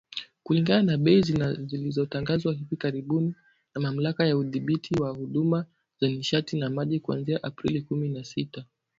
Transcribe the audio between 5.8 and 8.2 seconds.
za Nishati na Maji kuanzia Aprili kumi